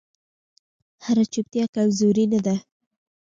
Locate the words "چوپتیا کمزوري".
1.33-2.25